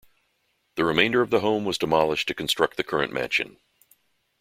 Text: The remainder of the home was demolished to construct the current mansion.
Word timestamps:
The 0.77 0.83
remainder 0.83 1.21
of 1.21 1.29
the 1.29 1.41
home 1.41 1.63
was 1.63 1.77
demolished 1.77 2.27
to 2.29 2.33
construct 2.33 2.75
the 2.75 2.83
current 2.83 3.13
mansion. 3.13 3.59